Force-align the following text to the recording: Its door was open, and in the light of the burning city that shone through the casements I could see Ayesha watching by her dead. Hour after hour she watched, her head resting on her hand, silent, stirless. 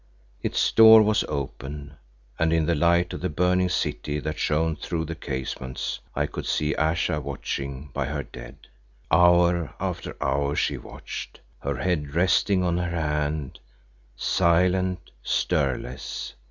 Its 0.41 0.71
door 0.71 1.03
was 1.03 1.23
open, 1.25 1.93
and 2.39 2.51
in 2.51 2.65
the 2.65 2.73
light 2.73 3.13
of 3.13 3.21
the 3.21 3.29
burning 3.29 3.69
city 3.69 4.19
that 4.19 4.39
shone 4.39 4.75
through 4.75 5.05
the 5.05 5.13
casements 5.13 5.99
I 6.15 6.25
could 6.25 6.47
see 6.47 6.75
Ayesha 6.75 7.21
watching 7.21 7.91
by 7.93 8.05
her 8.07 8.23
dead. 8.23 8.57
Hour 9.11 9.75
after 9.79 10.17
hour 10.19 10.55
she 10.55 10.79
watched, 10.79 11.39
her 11.59 11.75
head 11.75 12.15
resting 12.15 12.63
on 12.63 12.79
her 12.79 12.89
hand, 12.99 13.59
silent, 14.15 15.11
stirless. 15.21 16.33